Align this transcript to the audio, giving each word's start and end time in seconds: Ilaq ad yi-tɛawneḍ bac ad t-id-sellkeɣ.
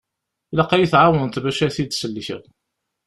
Ilaq 0.51 0.71
ad 0.71 0.81
yi-tɛawneḍ 0.81 1.35
bac 1.43 1.59
ad 1.65 1.71
t-id-sellkeɣ. 1.75 2.43